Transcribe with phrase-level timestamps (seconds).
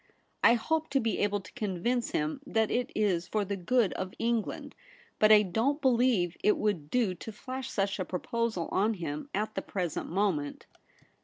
[0.43, 4.15] I hope to be able to convince him that it is for the good of
[4.17, 4.73] England;
[5.19, 9.53] but I don't believe it would do to flash such a proposal on him at
[9.53, 10.65] the present moment.